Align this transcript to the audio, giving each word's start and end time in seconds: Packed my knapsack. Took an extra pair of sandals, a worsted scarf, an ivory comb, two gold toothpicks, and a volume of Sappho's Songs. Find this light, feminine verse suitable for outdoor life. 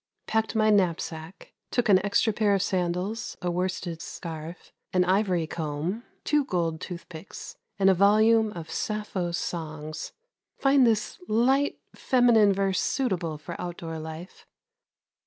Packed 0.25 0.55
my 0.55 0.71
knapsack. 0.71 1.53
Took 1.69 1.87
an 1.87 2.03
extra 2.03 2.33
pair 2.33 2.55
of 2.55 2.63
sandals, 2.63 3.37
a 3.39 3.51
worsted 3.51 4.01
scarf, 4.01 4.73
an 4.91 5.05
ivory 5.05 5.45
comb, 5.45 6.01
two 6.23 6.43
gold 6.43 6.81
toothpicks, 6.81 7.55
and 7.77 7.87
a 7.87 7.93
volume 7.93 8.51
of 8.53 8.71
Sappho's 8.71 9.37
Songs. 9.37 10.11
Find 10.57 10.87
this 10.87 11.19
light, 11.27 11.77
feminine 11.93 12.51
verse 12.51 12.79
suitable 12.79 13.37
for 13.37 13.55
outdoor 13.61 13.99
life. 13.99 14.47